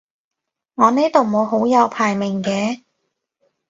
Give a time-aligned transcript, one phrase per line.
[0.73, 2.81] 我呢度冇好友排名嘅